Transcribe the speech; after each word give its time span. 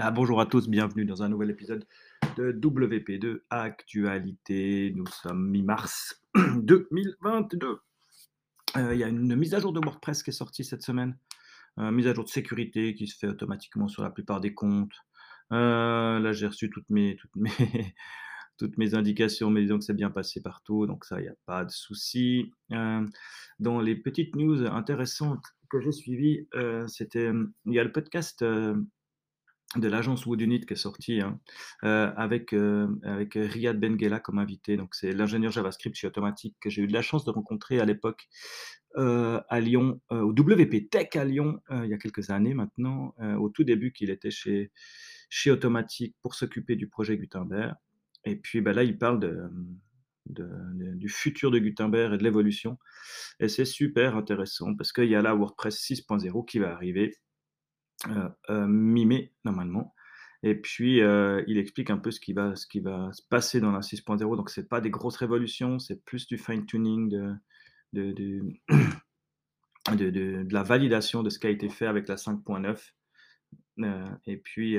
Ah, 0.00 0.10
bonjour 0.10 0.40
à 0.40 0.46
tous, 0.46 0.68
bienvenue 0.68 1.04
dans 1.04 1.22
un 1.22 1.28
nouvel 1.28 1.50
épisode 1.50 1.86
de 2.36 2.50
WP2 2.50 3.42
Actualité. 3.48 4.92
Nous 4.96 5.06
sommes 5.06 5.48
mi-mars 5.48 6.20
2022. 6.56 7.78
Euh, 8.76 8.94
Il 8.94 8.98
y 8.98 9.04
a 9.04 9.08
une 9.08 9.36
mise 9.36 9.54
à 9.54 9.60
jour 9.60 9.72
de 9.72 9.78
WordPress 9.78 10.24
qui 10.24 10.30
est 10.30 10.32
sortie 10.32 10.64
cette 10.64 10.82
semaine. 10.82 11.16
Euh, 11.78 11.92
mise 11.92 12.08
à 12.08 12.14
jour 12.14 12.24
de 12.24 12.28
sécurité 12.28 12.96
qui 12.96 13.06
se 13.06 13.16
fait 13.16 13.28
automatiquement 13.28 13.86
sur 13.86 14.02
la 14.02 14.10
plupart 14.10 14.40
des 14.40 14.52
comptes. 14.52 14.96
Euh, 15.52 16.18
là, 16.18 16.32
j'ai 16.32 16.48
reçu 16.48 16.70
toutes 16.70 16.90
mes, 16.90 17.14
toutes, 17.14 17.36
mes, 17.36 17.50
toutes 18.58 18.76
mes 18.78 18.96
indications, 18.96 19.48
mais 19.48 19.62
disons 19.62 19.78
que 19.78 19.84
c'est 19.84 19.94
bien 19.94 20.10
passé 20.10 20.42
partout, 20.42 20.88
donc 20.88 21.04
ça, 21.04 21.20
il 21.20 21.22
n'y 21.22 21.28
a 21.28 21.36
pas 21.46 21.64
de 21.64 21.70
souci. 21.70 22.50
Dans 23.60 23.80
les 23.80 23.94
petites 23.94 24.34
news 24.34 24.66
intéressantes 24.66 25.44
que 25.70 25.80
j'ai 25.80 25.92
suivies, 25.92 26.48
c'était, 26.88 27.30
il 27.66 27.72
y 27.72 27.78
a 27.78 27.84
le 27.84 27.92
podcast 27.92 28.44
de 29.76 29.88
l'agence 29.88 30.26
Woodunit 30.26 30.66
qui 30.66 30.74
est 30.74 30.76
sorti 30.76 31.20
hein, 31.20 31.38
euh, 31.84 32.12
avec, 32.16 32.52
euh, 32.52 32.88
avec 33.02 33.34
Riyad 33.34 33.78
Benguela 33.78 34.20
comme 34.20 34.38
invité. 34.38 34.76
Donc, 34.76 34.94
c'est 34.94 35.12
l'ingénieur 35.12 35.52
JavaScript 35.52 35.96
chez 35.96 36.06
Automatique 36.06 36.56
que 36.60 36.70
j'ai 36.70 36.82
eu 36.82 36.86
de 36.86 36.92
la 36.92 37.02
chance 37.02 37.24
de 37.24 37.30
rencontrer 37.30 37.80
à 37.80 37.84
l'époque 37.84 38.26
euh, 38.96 39.40
à 39.48 39.60
Lyon, 39.60 40.00
au 40.10 40.30
WP 40.30 40.88
Tech 40.88 41.08
à 41.14 41.24
Lyon, 41.24 41.60
il 41.70 41.86
y 41.86 41.94
a 41.94 41.98
quelques 41.98 42.30
années 42.30 42.54
maintenant, 42.54 43.14
au 43.40 43.48
tout 43.48 43.64
début 43.64 43.92
qu'il 43.92 44.10
était 44.10 44.30
chez, 44.30 44.70
chez 45.28 45.50
Automatique 45.50 46.14
pour 46.22 46.34
s'occuper 46.34 46.76
du 46.76 46.88
projet 46.88 47.16
Gutenberg. 47.16 47.74
Et 48.24 48.36
puis 48.36 48.60
ben 48.60 48.72
là, 48.72 48.84
il 48.84 48.96
parle 48.96 49.18
de, 49.18 49.50
du 50.26 51.08
futur 51.08 51.50
de 51.50 51.58
Gutenberg 51.58 52.14
et 52.14 52.18
de 52.18 52.22
l'évolution. 52.22 52.78
Et 53.40 53.48
c'est 53.48 53.64
super 53.64 54.16
intéressant 54.16 54.74
parce 54.76 54.92
qu'il 54.92 55.08
y 55.08 55.14
a 55.14 55.22
là 55.22 55.34
WordPress 55.34 55.76
6.0 55.76 56.46
qui 56.46 56.60
va 56.60 56.72
arriver 56.72 57.16
euh, 58.08 58.28
euh, 58.50 58.66
normalement. 59.44 59.94
Et 60.42 60.54
puis, 60.54 61.00
euh, 61.00 61.42
il 61.46 61.56
explique 61.56 61.88
un 61.88 61.96
peu 61.96 62.10
ce 62.10 62.20
qui 62.20 62.34
va, 62.34 62.54
ce 62.54 62.66
qui 62.66 62.80
va 62.80 63.10
se 63.12 63.22
passer 63.22 63.60
dans 63.60 63.72
la 63.72 63.80
6.0. 63.80 64.36
Donc, 64.36 64.50
c'est 64.50 64.68
pas 64.68 64.80
des 64.82 64.90
grosses 64.90 65.16
révolutions, 65.16 65.78
c'est 65.78 66.04
plus 66.04 66.26
du 66.26 66.36
fine-tuning, 66.36 67.08
de, 67.08 67.34
de, 67.92 68.12
de, 69.94 70.10
de- 70.10 70.46
la 70.50 70.62
validation 70.62 71.22
de 71.22 71.30
ce 71.30 71.38
qui 71.38 71.46
a 71.46 71.50
été 71.50 71.70
fait 71.70 71.86
avec 71.86 72.08
la 72.08 72.16
5.9. 72.16 72.92
Euh, 73.80 74.04
et 74.26 74.36
puis, 74.36 74.78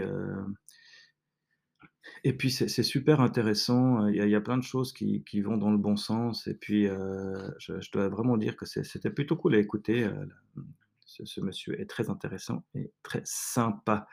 et 2.23 2.33
puis 2.33 2.51
c'est 2.51 2.83
super 2.83 3.21
intéressant. 3.21 4.07
Il 4.07 4.17
y, 4.17 4.35
a, 4.35 4.41
plein 4.41 4.57
de 4.57 4.63
choses 4.63 4.93
qui, 4.93 5.23
qui 5.23 5.41
vont 5.41 5.57
dans 5.57 5.71
le 5.71 5.79
bon 5.79 5.95
sens. 5.95 6.45
Et 6.45 6.53
puis, 6.53 6.85
je, 6.85 7.91
dois 7.91 8.07
vraiment 8.09 8.37
dire 8.37 8.55
que 8.55 8.67
c'était 8.67 9.09
plutôt 9.09 9.35
cool 9.35 9.55
à 9.55 9.59
écouter. 9.59 10.07
Ce, 11.23 11.41
monsieur 11.41 11.79
est 11.79 11.89
très 11.89 12.09
intéressant 12.09 12.65
et 12.73 12.91
très 13.03 13.21
sympa. 13.23 14.07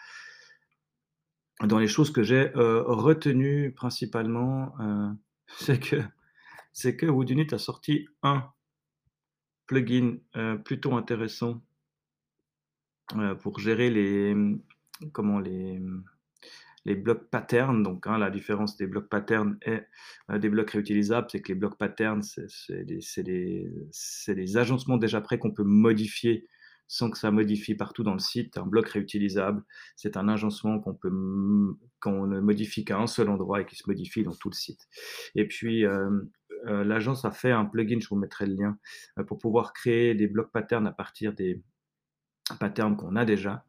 Dans 1.63 1.79
les 1.79 1.89
choses 1.89 2.11
que 2.11 2.23
j'ai 2.23 2.55
euh, 2.57 2.83
retenues 2.83 3.73
principalement, 3.73 4.75
euh, 4.81 5.11
c'est 6.73 6.97
que, 6.97 7.07
Woodunit 7.07 7.49
a 7.53 7.59
sorti 7.59 8.09
un 8.23 8.51
plugin 9.67 10.19
euh, 10.37 10.57
plutôt 10.57 10.97
intéressant 10.97 11.63
pour 13.43 13.59
gérer 13.59 13.91
les, 13.91 14.35
comment 15.13 15.39
les, 15.39 15.79
les 16.87 16.95
blocs 16.95 17.29
patterns. 17.29 17.83
Donc, 17.83 18.07
hein, 18.07 18.17
la 18.17 18.31
différence 18.31 18.79
des 18.79 18.87
blocs 18.87 19.11
patterns 19.11 19.59
et 19.67 19.81
des 20.39 20.49
blocs 20.49 20.71
réutilisables, 20.71 21.27
c'est 21.31 21.43
que 21.43 21.49
les 21.49 21.59
blocs 21.59 21.77
patterns, 21.77 22.23
c'est 22.23 22.85
des, 22.85 23.01
des 24.29 24.57
agencements 24.57 24.97
déjà 24.97 25.21
prêts 25.21 25.39
qu'on 25.39 25.53
peut 25.53 25.63
modifier 25.63 26.49
sans 26.89 27.11
que 27.11 27.19
ça 27.19 27.31
modifie 27.31 27.75
partout 27.75 28.03
dans 28.03 28.13
le 28.13 28.19
site. 28.19 28.59
Un 28.59 28.67
bloc 28.67 28.89
réutilisable, 28.89 29.63
c'est 29.97 30.17
un 30.17 30.29
agencement 30.29 30.79
qu'on 30.81 30.95
peut 30.95 31.11
qu'on 32.01 32.27
ne 32.27 32.41
modifie 32.41 32.85
qu'à 32.85 32.99
un 32.99 33.07
seul 33.07 33.31
endroit 33.31 33.61
et 33.61 33.67
qui 33.67 33.77
se 33.77 33.85
modifie 33.87 34.23
dans 34.23 34.35
tout 34.35 34.51
le 34.51 34.55
site. 34.55 34.81
Et 35.35 35.47
puis, 35.47 35.87
euh, 35.87 36.11
euh, 36.67 36.85
l'agence 36.85 37.25
a 37.25 37.31
fait 37.31 37.53
un 37.53 37.65
plugin, 37.65 37.99
je 38.01 38.09
vous 38.09 38.17
mettrai 38.17 38.47
le 38.47 38.55
lien, 38.55 38.79
euh, 39.19 39.25
pour 39.25 39.39
pouvoir 39.39 39.73
créer 39.73 40.15
des 40.15 40.27
blocs 40.27 40.53
patterns 40.53 40.87
à 40.87 40.93
partir 40.93 41.33
des 41.33 41.63
patterns 42.61 42.97
qu'on 42.97 43.17
a 43.17 43.25
déjà. 43.25 43.65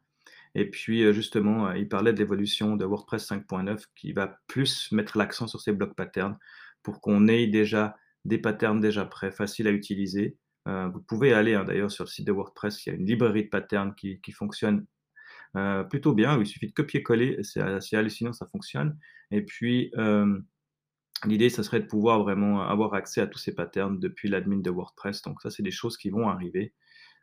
Et 0.56 0.69
puis, 0.69 1.12
justement, 1.13 1.72
il 1.72 1.90
parlait 1.90 2.13
de 2.13 2.19
l'évolution 2.19 2.75
de 2.75 2.85
WordPress 2.85 3.28
5.9 3.28 3.85
qui 3.96 4.13
va 4.13 4.40
plus 4.47 4.91
mettre 4.91 5.18
l'accent 5.18 5.47
sur 5.47 5.62
ces 5.62 5.72
blocs 5.72 5.96
patterns 5.96 6.38
pour 6.84 7.02
qu'on 7.02 7.28
ait 7.28 7.47
déjà 7.47 7.96
des 8.25 8.38
patterns 8.38 8.79
déjà 8.79 9.06
prêts, 9.06 9.31
faciles 9.31 9.68
à 9.68 9.72
utiliser. 9.72 10.38
Euh, 10.68 10.88
vous 10.88 11.01
pouvez 11.01 11.34
aller 11.34 11.56
hein, 11.56 11.66
d'ailleurs 11.66 11.91
sur 11.91 12.06
le 12.06 12.09
site 12.09 12.25
de 12.28 12.31
WordPress, 12.31 12.85
il 12.85 12.90
y 12.90 12.91
a 12.94 12.96
une 12.96 13.06
librairie 13.06 13.46
de 13.46 13.50
patterns 13.50 13.94
qui, 13.96 14.22
qui 14.22 14.31
fonctionne 14.31 14.85
euh, 15.57 15.84
plutôt 15.84 16.13
bien. 16.13 16.40
Il 16.40 16.47
suffit 16.47 16.68
de 16.68 16.74
copier-coller, 16.74 17.40
c'est 17.44 17.62
assez 17.62 17.96
hallucinant, 17.96 18.34
ça 18.34 18.47
fonctionne. 18.47 18.97
Et 19.31 19.44
puis, 19.44 19.91
euh, 19.97 20.40
l'idée, 21.25 21.50
ça 21.50 21.63
serait 21.63 21.81
de 21.81 21.88
pouvoir 21.88 22.22
vraiment 22.23 22.62
avoir 22.62 22.94
accès 22.94 23.22
à 23.22 23.28
tous 23.28 23.40
ces 23.40 23.56
patterns 23.56 24.00
depuis 24.00 24.29
l'admin 24.29 24.57
de 24.59 24.69
WordPress. 24.69 25.22
Donc, 25.23 25.41
ça, 25.41 25.52
c'est 25.52 25.63
des 25.63 25.72
choses 25.72 25.97
qui 25.97 26.09
vont 26.09 26.29
arriver. 26.29 26.73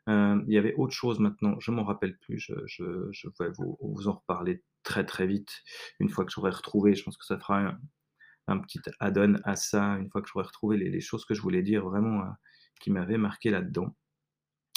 Il 0.09 0.45
y 0.49 0.59
avait 0.59 0.75
autre 0.75 0.93
chose 0.93 1.21
maintenant, 1.21 1.61
je 1.61 1.71
m'en 1.71 1.85
rappelle 1.85 2.19
plus, 2.19 2.41
je, 2.41 2.55
je- 2.67 3.09
je 3.13 3.29
vais 3.39 3.51
vous, 3.57 4.09
en 4.09 4.15
reparler 4.15 4.65
très 4.83 5.07
très 5.07 5.25
vite 5.27 5.63
une 6.01 6.09
fois 6.09 6.25
que 6.25 6.33
j'aurai 6.33 6.51
retrouvé. 6.51 6.97
Je 6.97 7.05
pense 7.05 7.17
que 7.17 7.25
ça 7.25 7.39
fera 7.39 7.79
un, 8.49 8.59
petit 8.59 8.81
add-on 8.99 9.37
à 9.45 9.55
ça, 9.55 9.85
une 9.99 10.11
fois 10.11 10.21
que 10.21 10.29
j'aurai 10.33 10.47
retrouvé 10.47 10.79
les, 10.79 11.01
choses 11.01 11.25
que 11.25 11.35
je 11.35 11.43
voulais 11.43 11.63
dire 11.63 11.85
vraiment 11.85 12.25
qui 12.81 12.91
m'avaient 12.91 13.19
marqué 13.19 13.51
là-dedans. 13.51 13.95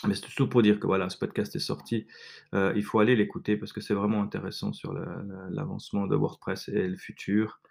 Mais 0.08 0.16
c'est 0.16 0.28
tout 0.36 0.50
pour 0.50 0.62
dire 0.62 0.80
que 0.80 0.86
voilà, 0.88 1.10
ce 1.10 1.18
podcast 1.18 1.56
est 1.56 1.60
sorti. 1.60 2.08
Euh, 2.54 2.74
il 2.76 2.84
faut 2.84 3.00
aller 3.00 3.16
l'écouter 3.16 3.56
parce 3.58 3.72
que 3.72 3.82
c'est 3.82 3.94
vraiment 3.94 4.22
intéressant 4.22 4.74
sur 4.74 4.94
l'avancement 4.94 6.08
de 6.08 6.16
WordPress 6.16 6.68
et 6.70 6.88
le 6.88 6.98
futur. 6.98 7.62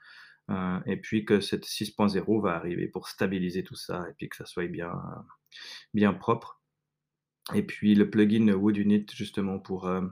Euh, 0.50 0.80
et 0.86 0.96
puis 0.96 1.24
que 1.24 1.40
cette 1.40 1.66
6.0 1.66 2.42
va 2.42 2.54
arriver 2.56 2.88
pour 2.88 3.08
stabiliser 3.08 3.62
tout 3.62 3.76
ça 3.76 4.06
et 4.10 4.14
puis 4.14 4.28
que 4.28 4.36
ça 4.36 4.46
soit 4.46 4.66
bien, 4.66 4.92
bien 5.94 6.12
propre. 6.12 6.60
Et 7.54 7.62
puis 7.62 7.94
le 7.94 8.08
plugin 8.10 8.48
Woodunit 8.52 9.06
justement 9.14 9.58
pour, 9.58 9.86
euh, 9.86 10.02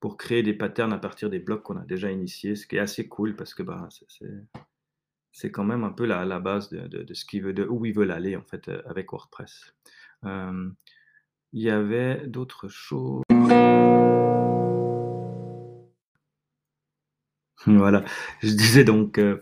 pour 0.00 0.16
créer 0.16 0.42
des 0.42 0.54
patterns 0.54 0.92
à 0.92 0.98
partir 0.98 1.30
des 1.30 1.38
blocs 1.38 1.62
qu'on 1.62 1.76
a 1.76 1.84
déjà 1.84 2.10
initiés, 2.10 2.56
ce 2.56 2.66
qui 2.66 2.76
est 2.76 2.80
assez 2.80 3.08
cool 3.08 3.36
parce 3.36 3.54
que 3.54 3.62
bah, 3.62 3.88
c'est- 3.90 4.26
c'est 5.32 5.50
quand 5.50 5.64
même 5.64 5.82
un 5.82 5.92
peu 5.92 6.04
la, 6.04 6.40
base 6.40 6.68
de, 6.70 7.14
ce 7.14 7.24
qu'il 7.24 7.42
veut, 7.42 7.54
de 7.54 7.64
où 7.64 7.84
ils 7.86 7.94
veulent 7.94 8.10
aller 8.10 8.36
en 8.36 8.42
fait 8.42 8.68
euh, 8.68 8.82
avec 8.86 9.12
WordPress. 9.12 9.74
Euh, 10.24 10.70
il 11.52 11.62
y 11.62 11.70
avait 11.70 12.26
d'autres 12.26 12.68
choses. 12.68 13.22
Voilà, 17.66 18.04
je 18.40 18.48
disais 18.48 18.82
donc, 18.82 19.18
euh, 19.18 19.38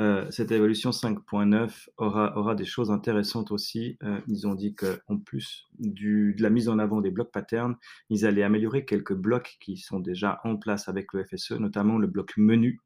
euh, 0.00 0.28
cette 0.32 0.50
évolution 0.50 0.90
5.9 0.90 1.90
aura, 1.96 2.36
aura 2.36 2.56
des 2.56 2.64
choses 2.64 2.90
intéressantes 2.90 3.52
aussi. 3.52 3.98
Ils 4.26 4.48
ont 4.48 4.56
dit 4.56 4.74
qu'en 4.74 5.18
plus 5.18 5.68
de 5.78 6.34
la 6.42 6.50
mise 6.50 6.68
en 6.68 6.80
avant 6.80 7.00
des 7.00 7.12
blocs 7.12 7.30
patterns, 7.30 7.76
ils 8.10 8.26
allaient 8.26 8.42
améliorer 8.42 8.84
quelques 8.84 9.14
blocs 9.14 9.58
qui 9.60 9.76
sont 9.76 10.00
déjà 10.00 10.40
en 10.42 10.56
place 10.56 10.88
avec 10.88 11.12
le 11.12 11.24
FSE, 11.24 11.52
notamment 11.52 11.98
le 11.98 12.08
bloc 12.08 12.32
menu, 12.36 12.80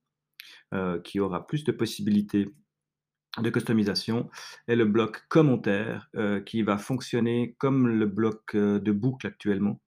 euh, 0.74 1.00
qui 1.00 1.20
aura 1.20 1.46
plus 1.46 1.64
de 1.64 1.72
possibilités 1.72 2.48
de 3.40 3.50
customisation, 3.50 4.30
et 4.66 4.76
le 4.76 4.86
bloc 4.86 5.26
commentaire, 5.28 6.08
euh, 6.16 6.40
qui 6.40 6.62
va 6.62 6.78
fonctionner 6.78 7.54
comme 7.58 7.86
le 7.88 8.06
bloc 8.06 8.54
euh, 8.54 8.78
de 8.80 8.92
boucle 8.92 9.26
actuellement. 9.26 9.80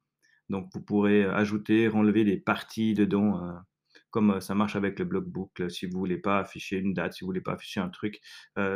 Donc 0.49 0.69
vous 0.73 0.81
pourrez 0.81 1.25
ajouter, 1.25 1.89
enlever 1.89 2.23
des 2.23 2.37
parties 2.37 2.93
dedans, 2.93 3.53
comme 4.09 4.41
ça 4.41 4.55
marche 4.55 4.75
avec 4.75 4.97
le 4.97 5.05
bloc 5.05 5.25
boucle. 5.25 5.69
Si 5.69 5.85
vous 5.85 5.99
voulez 5.99 6.17
pas 6.17 6.39
afficher 6.39 6.77
une 6.77 6.93
date, 6.95 7.13
si 7.13 7.21
vous 7.21 7.27
voulez 7.27 7.41
pas 7.41 7.53
afficher 7.53 7.79
un 7.79 7.89
truc, 7.89 8.19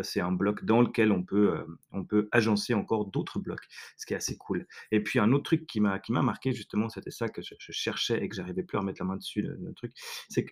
c'est 0.03 0.21
un 0.21 0.31
bloc 0.31 0.65
dans 0.65 0.81
lequel 0.81 1.11
on 1.11 1.23
peut, 1.23 1.65
on 1.91 2.05
peut 2.05 2.29
agencer 2.31 2.75
encore 2.75 3.07
d'autres 3.07 3.39
blocs, 3.39 3.65
ce 3.97 4.05
qui 4.05 4.13
est 4.13 4.17
assez 4.17 4.37
cool. 4.37 4.67
Et 4.91 5.01
puis 5.01 5.17
un 5.17 5.31
autre 5.31 5.45
truc 5.45 5.65
qui 5.65 5.79
m'a 5.79 5.99
marqué 6.09 6.53
justement, 6.53 6.89
c'était 6.89 7.09
ça 7.09 7.27
que 7.27 7.41
je, 7.41 7.55
cherchais 7.71 8.23
et 8.23 8.29
que 8.29 8.35
j'arrivais 8.35 8.61
plus 8.61 8.77
à 8.77 8.83
mettre 8.83 9.01
la 9.01 9.07
main 9.07 9.17
dessus, 9.17 9.41
le, 9.41 9.73
truc, 9.73 9.93
c'est 10.29 10.45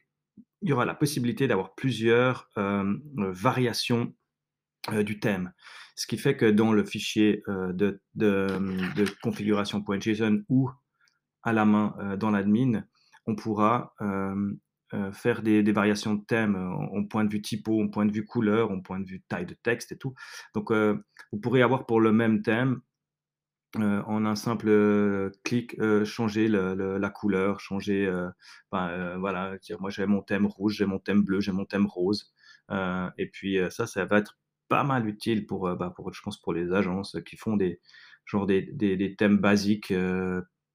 qu'il 0.62 0.70
y 0.70 0.74
aura 0.74 0.86
la 0.86 0.96
possibilité 0.96 1.48
d'avoir 1.48 1.74
plusieurs 1.76 2.50
euh, 2.58 2.84
euh, 3.18 3.32
variations 3.32 4.14
euh, 4.92 5.04
du 5.04 5.20
thème. 5.20 5.52
Ce 5.96 6.08
qui 6.08 6.18
fait 6.18 6.38
que 6.38 6.46
dans 6.46 6.72
le 6.72 6.86
fichier 6.86 7.44
de, 7.48 8.02
de, 8.16 8.48
de 8.96 9.06
configuration.json 9.22 10.44
ou 10.50 10.70
à 11.44 11.54
la 11.54 11.66
main 11.66 12.16
dans 12.18 12.32
l'admin, 12.32 12.84
on 13.28 13.36
pourra 13.36 13.94
euh, 14.02 14.54
faire 15.12 15.44
des, 15.44 15.62
variations 15.72 16.16
de 16.16 16.24
thème 16.26 16.56
en, 16.56 17.04
point 17.04 17.26
de 17.26 17.30
vue 17.30 17.42
typo, 17.42 17.82
en 17.82 17.90
point 17.90 18.06
de 18.06 18.12
vue 18.12 18.26
couleur, 18.26 18.72
en 18.72 18.80
point 18.80 19.00
de 19.00 19.06
vue 19.06 19.22
taille 19.28 19.46
de 19.46 19.54
texte 19.54 19.92
et 19.92 19.98
tout. 19.98 20.16
Donc, 20.56 20.72
vous 20.72 21.40
pourrez 21.40 21.62
avoir 21.62 21.86
pour 21.86 22.00
le 22.00 22.12
même 22.12 22.42
thème, 22.42 22.82
euh, 23.78 24.02
en 24.06 24.26
un 24.26 24.36
simple 24.36 24.68
euh, 24.70 25.32
clic, 25.44 25.80
euh, 25.80 26.04
changer 26.06 26.48
le- 26.48 26.98
la 26.98 27.10
couleur, 27.10 27.60
changer, 27.60 28.06
ben, 28.72 29.18
voilà, 29.20 29.58
dire, 29.60 29.80
moi 29.82 29.90
j'ai 29.90 30.06
mon 30.06 30.22
thème 30.22 30.46
rouge, 30.46 30.76
j'ai 30.78 30.86
mon 30.86 31.00
thème 31.00 31.24
bleu, 31.24 31.40
j'ai 31.42 31.52
mon 31.52 31.66
thème 31.66 31.86
rose. 31.88 32.34
Et 33.18 33.28
puis 33.32 33.58
ça, 33.72 33.88
ça 33.88 34.06
va 34.06 34.18
être 34.20 34.38
pas 34.70 34.84
mal 34.84 35.08
utile 35.08 35.46
pour, 35.48 35.76
bah, 35.76 35.92
pour, 35.96 36.14
je 36.14 36.22
pense, 36.22 36.40
pour 36.42 36.54
les 36.54 36.72
agences 36.74 37.18
qui 37.26 37.38
font 37.38 37.58
des, 37.58 37.80
genre 38.26 38.46
des, 38.48 38.62
des, 38.74 39.16
thèmes 39.16 39.38
basiques, 39.38 39.94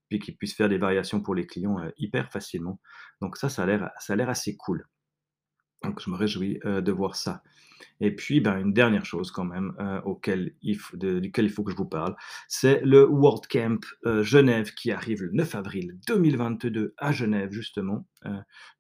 puis 0.09 0.19
qu'ils 0.19 0.37
puissent 0.37 0.55
faire 0.55 0.69
des 0.69 0.79
variations 0.79 1.21
pour 1.21 1.35
les 1.35 1.47
clients 1.47 1.79
hyper 1.99 2.31
facilement. 2.33 2.81
Donc 3.21 3.37
ça, 3.37 3.49
ça 3.49 3.63
a 3.65 3.67
l'air, 3.67 3.91
ça 4.01 4.13
a 4.15 4.17
l'air 4.17 4.29
assez 4.31 4.57
cool. 4.57 4.87
Donc 5.87 6.01
je 6.01 6.11
me 6.11 6.17
réjouis 6.17 6.59
de 6.65 6.93
voir 6.93 7.17
ça. 7.17 7.43
Et 8.01 8.15
puis, 8.15 8.41
ben, 8.41 8.59
une 8.59 8.75
dernière 8.75 9.07
chose 9.07 9.31
quand 9.31 9.45
même 9.45 9.73
auquel 10.05 10.55
il 10.63 10.79
duquel 10.95 11.45
il 11.47 11.51
faut 11.51 11.63
que 11.65 11.71
je 11.71 11.77
vous 11.77 11.87
parle, 11.87 12.15
c'est 12.49 12.81
le 12.83 13.07
World 13.07 13.47
Camp 13.49 13.81
Genève 14.23 14.75
qui 14.75 14.91
arrive 14.93 15.23
le 15.23 15.31
9 15.33 15.55
avril 15.55 15.99
2022 16.07 16.95
à 16.99 17.13
Genève 17.13 17.53
justement. 17.53 18.07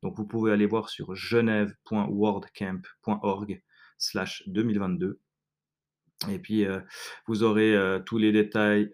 donc 0.03 0.17
vous 0.17 0.27
pouvez 0.27 0.53
aller 0.53 0.67
voir 0.67 0.91
sur 0.91 1.15
genève.worldcamp.org 1.15 3.63
slash 3.99 4.43
2022. 4.49 5.21
Et 6.31 6.39
puis, 6.39 6.67
vous 7.27 7.43
aurez 7.43 7.77
tous 8.07 8.17
les 8.19 8.33
détails, 8.33 8.91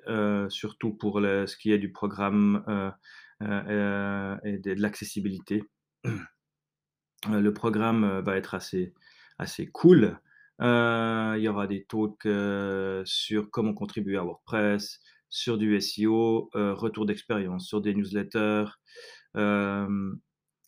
surtout 0.49 0.93
pour 0.93 1.20
ce 1.20 1.56
qui 1.56 1.73
est 1.73 1.79
du 1.79 1.93
programme 1.93 2.65
et 3.41 4.58
de, 4.58 4.81
l'accessibilité. 4.81 5.62
Le 7.28 7.52
programme 7.52 8.20
va 8.20 8.36
être 8.36 8.54
assez, 8.54 8.92
cool. 9.72 10.19
il 10.60 11.38
y 11.40 11.48
aura 11.48 11.66
des 11.66 11.84
talks 11.84 12.28
sur 13.04 13.50
comment 13.50 13.74
contribuer 13.74 14.16
à 14.16 14.24
WordPress, 14.24 15.00
sur 15.28 15.58
du 15.58 15.80
SEO, 15.80 16.50
retour 16.54 17.06
d'expérience, 17.06 17.66
sur 17.66 17.80
des 17.80 17.94
newsletters, 17.94 18.66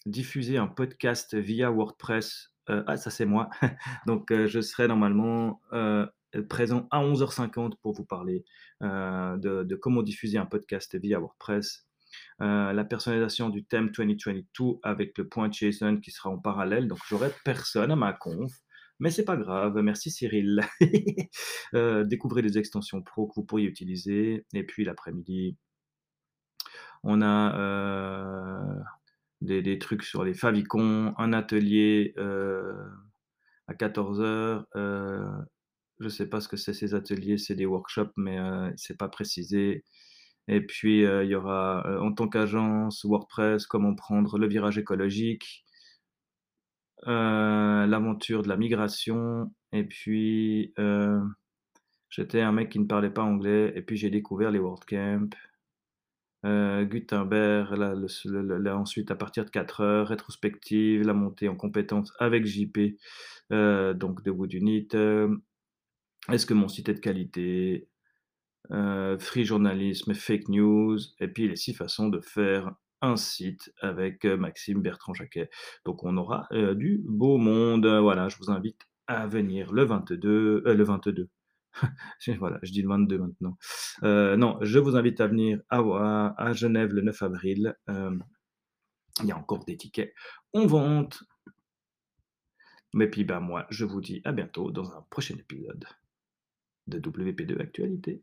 diffuser 0.07 0.59
un 0.59 0.69
podcast 0.69 1.35
via 1.35 1.71
WordPress. 1.71 2.53
ah, 2.69 2.97
ça 2.97 3.11
c'est 3.11 3.27
moi. 3.27 3.51
Donc, 4.07 4.33
je 4.33 4.61
serai 4.61 4.89
normalement 4.89 5.61
présent 6.49 6.89
à 6.91 7.01
11h50 7.01 7.75
pour 7.83 7.93
vous 7.93 8.05
parler 8.05 8.45
de, 8.81 9.75
comment 9.77 10.03
diffuser 10.03 10.39
un 10.39 10.47
podcast 10.47 10.97
via 10.97 11.19
WordPress. 11.19 11.87
La 12.41 12.85
personnalisation 12.85 13.49
du 13.49 13.65
thème 13.65 13.91
2022 13.91 14.79
avec 14.83 15.17
le 15.19 15.29
point 15.29 15.51
JSON 15.51 15.99
qui 16.01 16.11
sera 16.11 16.31
en 16.31 16.39
parallèle. 16.39 16.89
Donc, 16.89 16.99
j'aurai 17.09 17.31
personne 17.45 17.91
à 17.91 17.97
ma 17.97 18.13
conf, 18.13 18.53
mais 18.99 19.11
c'est 19.11 19.25
pas 19.25 19.37
grave. 19.37 19.77
Merci 19.83 20.11
Cyril. 20.11 20.61
découvrez 22.07 22.43
des 22.43 22.59
extensions 22.59 23.03
pro 23.03 23.29
que 23.29 23.35
vous 23.37 23.45
pourriez 23.45 23.67
utiliser. 23.67 24.47
Et 24.55 24.65
puis 24.65 24.85
l'après-midi, 24.85 25.57
on 27.03 27.23
a 27.23 28.85
des, 29.41 29.63
des, 29.63 29.79
trucs 29.79 30.05
sur 30.05 30.25
les 30.25 30.35
favicons, 30.35 31.15
un 31.19 31.33
atelier 31.33 32.15
à 33.67 33.75
14h 33.75 34.65
je 35.99 36.05
ne 36.05 36.11
sais 36.11 36.27
pas 36.27 36.41
ce 36.41 36.49
que 36.49 36.57
c'est 36.57 36.75
ces 36.75 36.95
ateliers, 36.95 37.39
c'est 37.39 37.55
des 37.55 37.67
workshops, 37.67 38.13
mais 38.17 38.39
euh, 38.39 38.71
c'est 38.77 38.97
pas 38.99 39.09
précisé. 39.09 39.85
Et 40.49 40.61
puis, 40.61 41.05
euh, 41.05 41.25
il 41.25 41.31
y 41.31 41.35
aura, 41.35 41.87
euh, 41.87 41.99
en 42.01 42.13
tant 42.13 42.29
qu'agence 42.29 43.05
WordPress, 43.05 43.67
comment 43.67 43.95
prendre 43.95 44.39
le 44.39 44.47
virage 44.47 44.79
écologique, 44.79 45.65
l'aventure 47.07 48.43
de 48.43 48.49
la 48.49 48.57
migration. 48.57 49.53
Et 49.73 49.85
puis, 49.85 50.75
j'étais 52.09 52.41
un 52.41 52.53
mec 52.53 52.71
qui 52.71 52.79
ne 52.79 52.87
parlait 52.87 53.11
pas 53.11 53.23
anglais, 53.23 53.73
et 53.77 53.83
puis 53.83 53.97
j'ai 53.97 54.11
découvert 54.11 54.51
les 54.51 54.59
WordCamp. 54.59 55.31
Gutenberg, 56.45 57.73
là, 57.77 58.77
ensuite 58.77 59.11
à 59.11 59.17
partir 59.17 59.45
de 59.45 59.51
4 59.51 59.81
heures, 59.81 60.09
rétrospective, 60.09 61.03
la 61.03 61.15
montée 61.15 61.49
en 61.49 61.57
compétences 61.57 62.13
avec 62.19 62.47
JP, 62.47 62.97
donc 63.51 64.23
de 64.23 64.31
Wood 64.31 64.53
Unit, 64.53 64.89
est-ce 66.33 66.47
que 66.47 66.55
mon 66.55 66.69
site 66.69 66.89
est 66.89 66.95
de 66.95 67.01
qualité 67.01 67.89
euh, 68.71 69.19
Free 69.19 69.45
journalisme, 69.45 70.15
fake 70.15 70.49
news, 70.49 70.99
et 71.21 71.29
puis 71.29 71.49
les 71.49 71.57
six 71.57 71.75
façons 71.75 72.09
de 72.09 72.21
faire 72.21 72.73
un 73.03 73.17
site 73.17 73.73
avec 73.81 74.25
euh, 74.25 74.37
Maxime 74.37 74.81
Bertrand-Jacquet. 74.81 75.51
Donc 75.85 76.05
on 76.05 76.17
aura 76.17 76.47
euh, 76.53 76.75
du 76.75 77.03
beau 77.05 77.37
monde. 77.37 77.87
Voilà, 77.87 78.29
je 78.29 78.37
vous 78.39 78.51
invite 78.51 78.81
à 79.07 79.27
venir 79.27 79.73
le 79.73 79.85
22, 79.85 80.63
le 80.65 80.85
22. 80.85 81.29
voilà, 82.39 82.59
je 82.63 82.73
dis 82.73 82.83
le 82.83 82.89
22 82.89 83.19
maintenant. 83.19 83.59
non, 84.03 84.59
je 84.63 84.79
vous 84.79 84.97
invite 84.97 85.21
à 85.21 85.27
venir 85.27 85.61
à, 85.69 86.53
Genève 86.53 86.93
le 86.93 87.03
9 87.03 87.23
avril. 87.23 87.77
il 87.89 89.27
y 89.27 89.33
a 89.33 89.37
encore 89.37 89.65
des 89.65 89.77
tickets 89.77 90.15
en 90.55 90.67
vente. 90.67 91.23
Mais 92.95 93.11
puis 93.11 93.25
ben 93.25 93.41
moi, 93.41 93.67
je 93.71 93.85
vous 93.85 94.01
dis 94.01 94.23
à 94.25 94.31
bientôt 94.31 94.71
dans 94.71 94.93
un 94.93 95.03
prochain 95.11 95.35
épisode 95.35 95.85
de 96.87 97.01
WP2 97.01 97.61
Actualité. 97.61 98.23